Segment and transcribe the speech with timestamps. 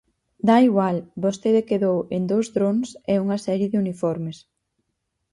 [0.47, 4.37] Dá igual, vostede quedou en dous drons e unha serie de uniformes.